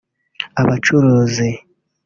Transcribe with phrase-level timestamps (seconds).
[0.61, 1.47] Abacuruzi